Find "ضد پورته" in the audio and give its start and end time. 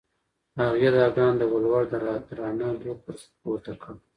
3.21-3.73